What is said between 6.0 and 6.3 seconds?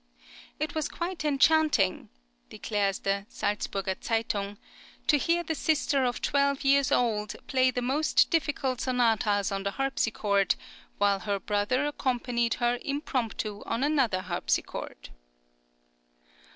JOURNEY.} (42) of